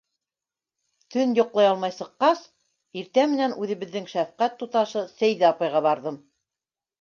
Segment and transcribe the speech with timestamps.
[1.15, 2.41] Төн йоҡлай алмай сыҡҡас,
[3.01, 6.19] иртә менән үҙебеҙҙең шәфҡәт туташы Сәйҙә апайға барҙым.